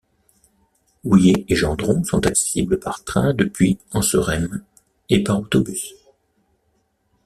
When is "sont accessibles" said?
2.03-2.79